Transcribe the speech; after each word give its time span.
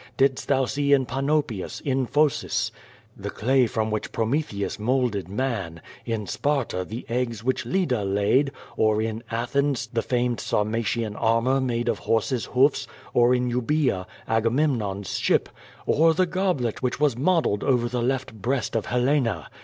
Didst 0.17 0.47
thou 0.47 0.65
see 0.65 0.93
in 0.93 1.05
Panopeus, 1.05 1.79
in 1.79 2.07
Phocis, 2.07 2.71
the 3.15 3.29
clay 3.29 3.67
from 3.67 3.91
which 3.91 4.11
Prometheus 4.11 4.79
moulded 4.79 5.29
man, 5.29 5.79
in 6.07 6.25
Sparta 6.25 6.83
the 6.83 7.05
eggs 7.07 7.43
which 7.43 7.67
Leda 7.67 8.03
laid, 8.03 8.51
or, 8.75 8.99
in 8.99 9.21
Athens, 9.29 9.87
the 9.93 10.01
famed 10.01 10.39
Sarmatian 10.39 11.15
armor 11.15 11.61
made 11.61 11.87
of 11.87 11.99
horses 11.99 12.45
hoofs, 12.45 12.87
or 13.13 13.35
in 13.35 13.47
Euboea, 13.51 14.07
Agamemnon's 14.27 15.19
ship: 15.19 15.49
or 15.85 16.15
the 16.15 16.25
goblet 16.25 16.81
which 16.81 16.99
was 16.99 17.15
mod 17.15 17.43
eled 17.45 17.61
over 17.63 17.87
the 17.87 18.01
left 18.01 18.33
breast 18.33 18.75
of 18.75 18.87
Helena? 18.87 19.49